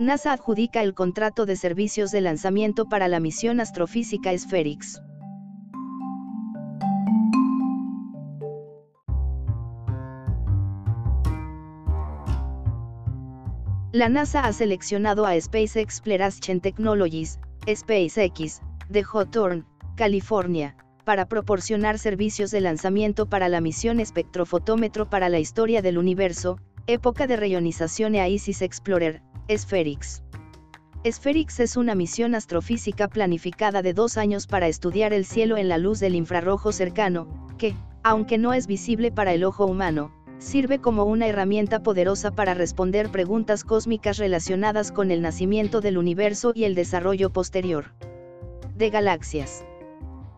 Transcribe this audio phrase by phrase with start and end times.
[0.00, 5.02] NASA adjudica el contrato de servicios de lanzamiento para la misión astrofísica SFERIX.
[13.92, 17.38] La NASA ha seleccionado a Space Exploration Technologies,
[17.68, 19.64] SpaceX, de Hawthorne,
[19.96, 26.58] California, para proporcionar servicios de lanzamiento para la misión espectrofotómetro para la historia del universo,
[26.86, 29.22] época de reionización e ISIS Explorer,
[29.56, 30.22] SFERIX.
[31.02, 35.76] SFERIX es una misión astrofísica planificada de dos años para estudiar el cielo en la
[35.76, 37.26] luz del infrarrojo cercano,
[37.58, 37.74] que,
[38.04, 43.10] aunque no es visible para el ojo humano, sirve como una herramienta poderosa para responder
[43.10, 47.86] preguntas cósmicas relacionadas con el nacimiento del universo y el desarrollo posterior
[48.76, 49.64] de galaxias.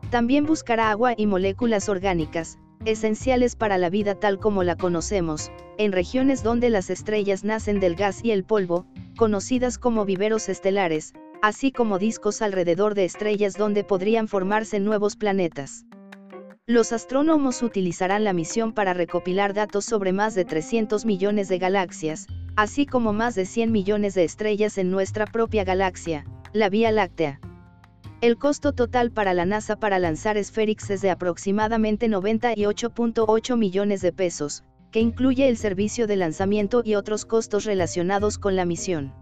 [0.09, 5.93] También buscará agua y moléculas orgánicas, esenciales para la vida tal como la conocemos, en
[5.93, 11.73] regiones donde las estrellas nacen del gas y el polvo, conocidas como viveros estelares, así
[11.73, 15.85] como discos alrededor de estrellas donde podrían formarse nuevos planetas.
[16.67, 22.29] Los astrónomos utilizarán la misión para recopilar datos sobre más de 300 millones de galaxias,
[22.55, 27.41] así como más de 100 millones de estrellas en nuestra propia galaxia, la Vía Láctea.
[28.21, 34.13] El costo total para la NASA para lanzar SFERIX es de aproximadamente 98.8 millones de
[34.13, 34.63] pesos,
[34.93, 39.13] que incluye el servicio de lanzamiento y otros costos relacionados con la misión.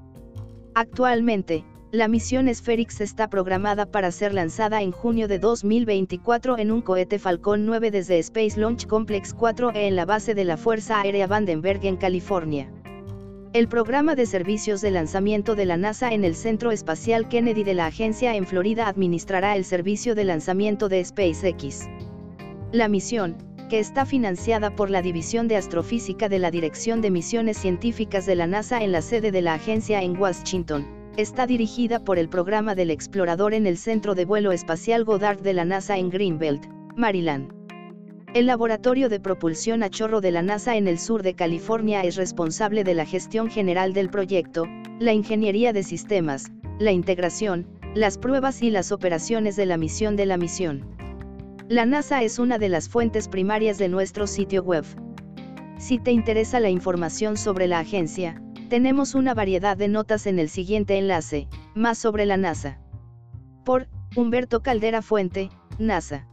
[0.74, 6.82] Actualmente, la misión SFERIX está programada para ser lanzada en junio de 2024 en un
[6.82, 11.26] cohete Falcon 9 desde Space Launch Complex 4E en la base de la Fuerza Aérea
[11.26, 12.70] Vandenberg en California.
[13.52, 17.74] El programa de servicios de lanzamiento de la NASA en el Centro Espacial Kennedy de
[17.74, 21.88] la agencia en Florida administrará el servicio de lanzamiento de SpaceX.
[22.70, 23.36] La misión,
[23.70, 28.34] que está financiada por la División de Astrofísica de la Dirección de Misiones Científicas de
[28.34, 32.74] la NASA en la sede de la agencia en Washington, está dirigida por el programa
[32.74, 37.52] del explorador en el Centro de Vuelo Espacial Goddard de la NASA en Greenbelt, Maryland.
[38.34, 42.16] El Laboratorio de Propulsión a Chorro de la NASA en el sur de California es
[42.16, 44.66] responsable de la gestión general del proyecto,
[44.98, 46.50] la ingeniería de sistemas,
[46.80, 50.99] la integración, las pruebas y las operaciones de la misión de la misión.
[51.70, 54.84] La NASA es una de las fuentes primarias de nuestro sitio web.
[55.78, 60.48] Si te interesa la información sobre la agencia, tenemos una variedad de notas en el
[60.48, 62.80] siguiente enlace, más sobre la NASA.
[63.64, 63.86] Por,
[64.16, 65.48] Humberto Caldera Fuente,
[65.78, 66.26] NASA.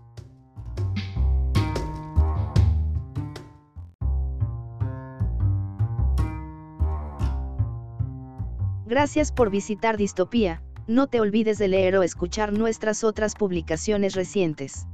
[8.88, 14.88] Gracias por visitar Distopía, no te olvides de leer o escuchar nuestras otras publicaciones recientes.